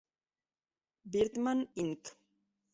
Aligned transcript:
BirdMan 1.11 1.59
Inc. 1.75 2.03